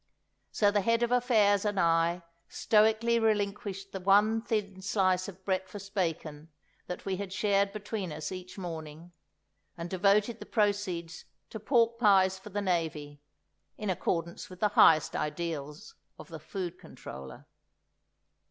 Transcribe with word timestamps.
So 0.51 0.71
the 0.71 0.81
Head 0.81 1.03
of 1.03 1.11
Affairs 1.11 1.63
and 1.63 1.79
I 1.79 2.23
stoically 2.49 3.19
relinquished 3.19 3.91
the 3.91 3.99
one 3.99 4.41
thin 4.41 4.81
slice 4.81 5.27
of 5.27 5.45
breakfast 5.45 5.93
bacon 5.93 6.49
that 6.87 7.05
we 7.05 7.17
had 7.17 7.31
shared 7.31 7.71
between 7.71 8.11
us 8.11 8.31
each 8.31 8.57
morning, 8.57 9.11
and 9.77 9.91
devoted 9.91 10.39
the 10.39 10.47
proceeds 10.47 11.25
to 11.51 11.59
pork 11.59 11.99
pies 11.99 12.39
for 12.39 12.49
the 12.49 12.61
Navy—in 12.63 13.89
accordance 13.91 14.49
with 14.49 14.59
the 14.59 14.69
highest 14.69 15.15
ideals 15.15 15.93
of 16.17 16.29
the 16.29 16.39
Food 16.39 16.79
Controller. 16.79 17.45